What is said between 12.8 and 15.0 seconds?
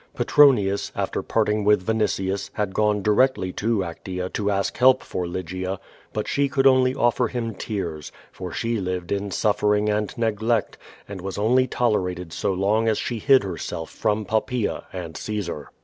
as she hid lierself from l\>pj)aea